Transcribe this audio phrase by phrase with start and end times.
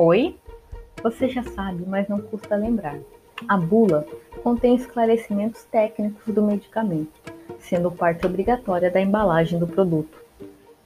[0.00, 0.36] Oi?
[1.02, 2.96] Você já sabe, mas não custa lembrar.
[3.48, 4.06] A bula
[4.44, 7.20] contém esclarecimentos técnicos do medicamento,
[7.58, 10.16] sendo parte obrigatória da embalagem do produto.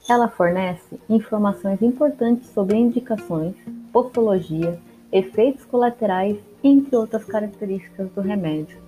[0.08, 3.54] Ela fornece informações importantes sobre indicações,
[3.92, 4.80] postologia,
[5.12, 8.78] efeitos colaterais, entre outras características do remédio.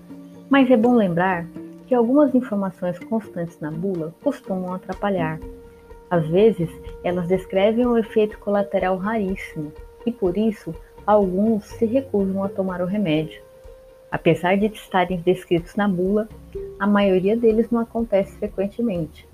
[0.48, 1.46] Mas é bom lembrar
[1.86, 5.38] que algumas informações constantes na bula costumam atrapalhar.
[6.10, 6.70] Às vezes,
[7.02, 9.70] elas descrevem um efeito colateral raríssimo
[10.06, 10.74] e, por isso,
[11.06, 13.42] alguns se recusam a tomar o remédio.
[14.10, 16.28] Apesar de estarem descritos na bula,
[16.78, 19.26] a maioria deles não acontece frequentemente.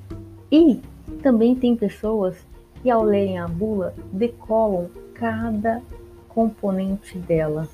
[0.50, 0.80] E
[1.22, 2.36] também tem pessoas
[2.82, 5.82] que, ao lerem a bula, decolam cada
[6.28, 7.68] componente dela.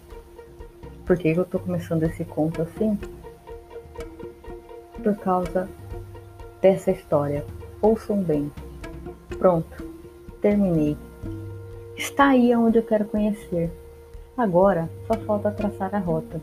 [1.05, 2.99] Por que eu estou começando esse conto assim?
[5.03, 5.69] Por causa
[6.61, 7.45] dessa história.
[7.81, 8.51] Ouçam bem.
[9.39, 9.87] Pronto,
[10.41, 10.97] terminei.
[11.97, 13.71] Está aí onde eu quero conhecer.
[14.37, 16.41] Agora só falta traçar a rota.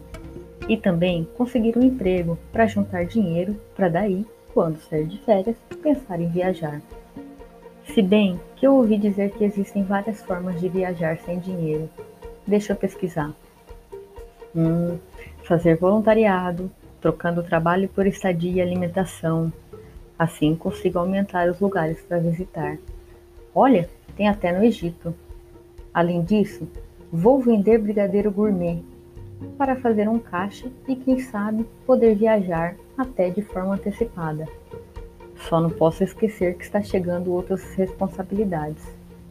[0.68, 6.20] E também conseguir um emprego para juntar dinheiro para daí, quando sair de férias, pensar
[6.20, 6.82] em viajar.
[7.86, 11.88] Se bem que eu ouvi dizer que existem várias formas de viajar sem dinheiro.
[12.48, 13.32] Deixa eu pesquisar.
[14.56, 14.98] Hum,
[15.44, 19.54] fazer voluntariado, trocando trabalho por estadia e alimentação.
[20.18, 22.78] Assim consigo aumentar os lugares para visitar.
[23.54, 25.14] Olha, tem até no Egito.
[25.94, 26.68] Além disso,
[27.12, 28.84] vou vender brigadeiro gourmet
[29.58, 34.48] para fazer um caixa e, quem sabe, poder viajar até de forma antecipada.
[35.48, 38.84] Só não posso esquecer que está chegando outras responsabilidades: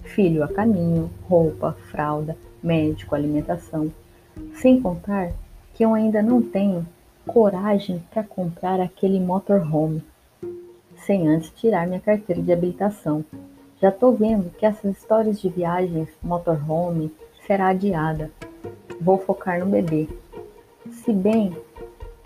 [0.02, 3.90] filho a caminho, roupa, fralda, médico, alimentação.
[4.54, 5.32] Sem contar
[5.74, 6.86] que eu ainda não tenho
[7.26, 10.02] coragem para comprar aquele motorhome
[11.04, 13.24] sem antes tirar minha carteira de habilitação.
[13.82, 17.10] Já tô vendo que essas histórias de viagens, motorhome,
[17.44, 18.30] será adiada.
[19.00, 20.08] Vou focar no bebê.
[20.88, 21.56] Se bem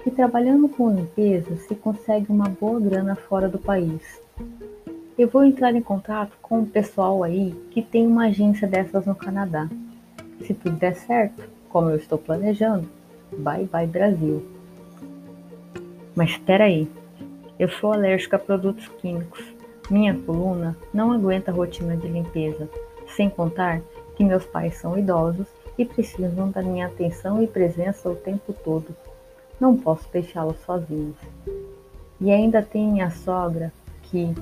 [0.03, 4.21] que trabalhando com limpeza se consegue uma boa grana fora do país.
[5.17, 9.15] Eu vou entrar em contato com o pessoal aí que tem uma agência dessas no
[9.15, 9.67] Canadá.
[10.43, 12.87] Se tudo der certo, como eu estou planejando,
[13.33, 14.47] bye bye Brasil.
[16.15, 16.87] Mas espera aí,
[17.59, 19.56] eu sou alérgica a produtos químicos.
[19.89, 22.69] Minha coluna não aguenta a rotina de limpeza,
[23.15, 23.81] sem contar
[24.17, 25.47] que meus pais são idosos
[25.79, 28.97] e precisam da minha atenção e presença o tempo todo.
[29.61, 31.17] Não posso deixá-los sozinhos.
[32.21, 34.35] E ainda tem minha sogra que.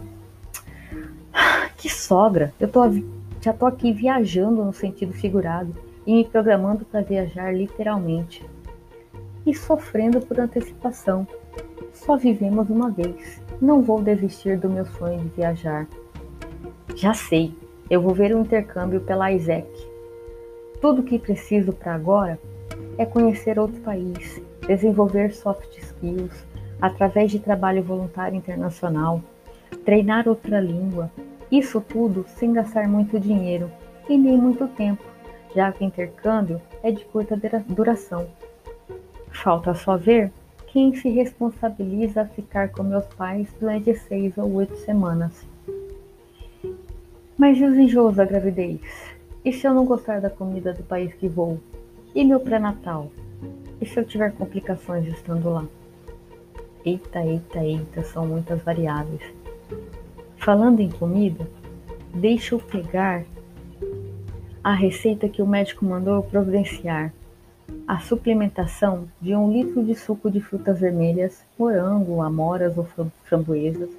[1.76, 2.55] Que sogra!
[2.59, 2.81] Eu tô,
[3.43, 5.75] já tô aqui viajando no sentido figurado
[6.06, 8.43] e me programando para viajar literalmente.
[9.44, 11.26] E sofrendo por antecipação.
[11.93, 13.44] Só vivemos uma vez.
[13.61, 15.87] Não vou desistir do meu sonho de viajar.
[16.97, 17.55] Já sei,
[17.89, 19.67] eu vou ver o intercâmbio pela ISEC.
[20.81, 22.39] Tudo o que preciso para agora
[22.99, 26.45] é conhecer outro país, desenvolver soft skills
[26.81, 29.21] através de trabalho voluntário internacional,
[29.85, 31.11] treinar outra língua,
[31.51, 33.71] isso tudo sem gastar muito dinheiro
[34.09, 35.05] e nem muito tempo,
[35.55, 37.39] já que o intercâmbio é de curta
[37.69, 38.27] duração.
[39.31, 40.33] Falta só ver
[40.75, 45.47] quem se responsabiliza a ficar com meus pais durante seis ou oito semanas.
[47.39, 48.81] Mas e os enjoos da gravidez?
[49.45, 51.61] E se eu não gostar da comida do país que vou?
[52.12, 53.09] E meu pré-natal?
[53.81, 55.65] E se eu tiver complicações estando lá?
[56.85, 59.23] Eita, eita, eita, são muitas variáveis.
[60.39, 61.47] Falando em comida,
[62.12, 63.25] deixa eu pegar
[64.65, 67.15] a receita que o médico mandou providenciar
[67.87, 72.87] a suplementação de um litro de suco de frutas vermelhas, morango, amoras ou
[73.25, 73.91] framboesas,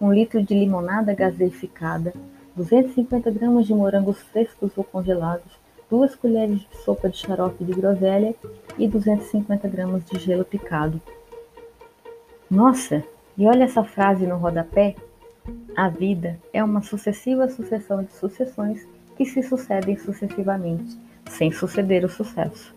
[0.00, 2.14] um litro de limonada gaseificada,
[2.54, 5.52] 250 gramas de morangos frescos ou congelados,
[5.90, 8.34] duas colheres de sopa de xarope de groselha
[8.78, 11.00] e 250 gramas de gelo picado.
[12.48, 13.02] Nossa,
[13.36, 14.94] e olha essa frase no rodapé?
[15.76, 18.86] A vida é uma sucessiva sucessão de sucessões
[19.16, 20.96] que se sucedem sucessivamente,
[21.28, 22.72] sem suceder o sucesso.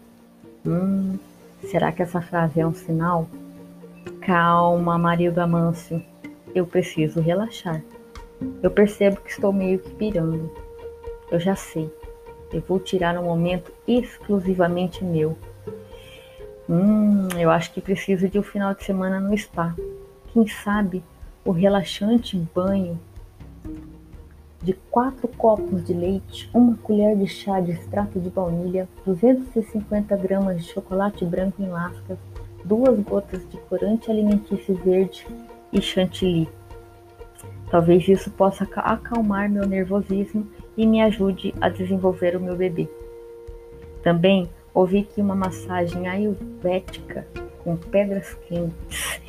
[0.68, 1.18] Hum,
[1.62, 3.30] será que essa frase é um sinal?
[4.20, 6.04] Calma, Marildo Amâncio.
[6.54, 7.82] Eu preciso relaxar.
[8.62, 10.52] Eu percebo que estou meio que pirando.
[11.32, 11.90] Eu já sei.
[12.52, 15.38] Eu vou tirar um momento exclusivamente meu.
[16.70, 19.74] Hum, eu acho que preciso de um final de semana no spa.
[20.34, 21.02] Quem sabe
[21.46, 23.00] o relaxante banho
[24.62, 30.64] de 4 copos de leite, uma colher de chá de extrato de baunilha, 250 gramas
[30.64, 32.18] de chocolate branco em lascas,
[32.64, 35.26] duas gotas de corante alimentício verde
[35.72, 36.50] e chantilly.
[37.70, 42.88] Talvez isso possa acalmar meu nervosismo e me ajude a desenvolver o meu bebê.
[44.02, 47.28] Também ouvi que uma massagem ayurvédica
[47.64, 49.22] com pedras quentes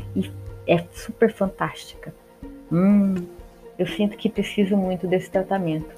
[0.67, 2.15] é super fantástica.
[2.71, 3.15] Hum,
[3.79, 5.95] eu sinto que preciso muito desse tratamento.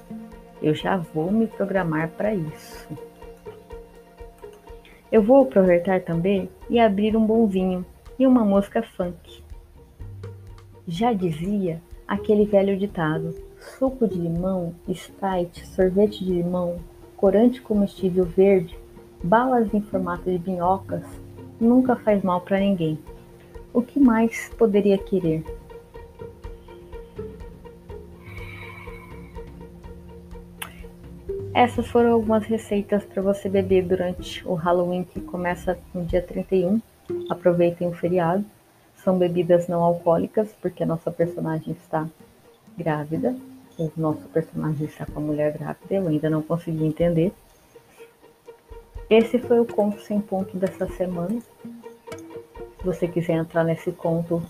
[0.61, 2.87] Eu já vou me programar para isso.
[5.11, 7.83] Eu vou aproveitar também e abrir um bom vinho
[8.19, 9.43] e uma música funk.
[10.87, 16.77] Já dizia aquele velho ditado: suco de limão, Sprite, sorvete de limão,
[17.17, 18.77] corante comestível verde,
[19.23, 21.03] balas em formato de minhocas,
[21.59, 22.99] nunca faz mal para ninguém.
[23.73, 25.43] O que mais poderia querer?
[31.53, 36.81] Essas foram algumas receitas para você beber durante o Halloween que começa no dia 31.
[37.29, 38.45] Aproveitem o feriado.
[39.03, 42.07] São bebidas não alcoólicas, porque a nossa personagem está
[42.77, 43.35] grávida.
[43.77, 47.33] O nosso personagem está com a mulher grávida, eu ainda não consegui entender.
[49.09, 51.41] Esse foi o conto sem ponto dessa semana.
[51.61, 54.41] Se você quiser entrar nesse conto,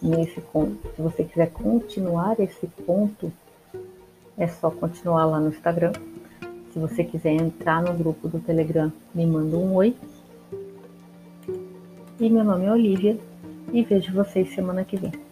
[0.00, 3.32] nesse conto, se você quiser continuar esse conto,
[4.38, 5.92] é só continuar lá no Instagram.
[6.72, 9.96] Se você quiser entrar no grupo do Telegram, me manda um oi.
[12.20, 13.18] E meu nome é Olivia
[13.72, 15.25] e vejo vocês semana que vem.